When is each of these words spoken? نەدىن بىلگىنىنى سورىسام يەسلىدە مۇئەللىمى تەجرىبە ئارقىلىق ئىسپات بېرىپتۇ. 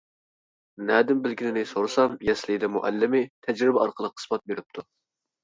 نەدىن 0.85 1.19
بىلگىنىنى 1.25 1.63
سورىسام 1.71 2.15
يەسلىدە 2.31 2.71
مۇئەللىمى 2.79 3.23
تەجرىبە 3.49 3.85
ئارقىلىق 3.85 4.19
ئىسپات 4.19 4.49
بېرىپتۇ. 4.51 4.89